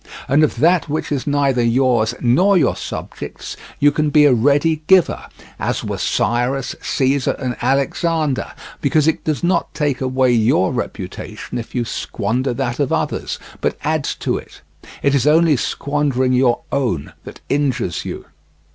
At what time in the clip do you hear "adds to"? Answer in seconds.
13.83-14.39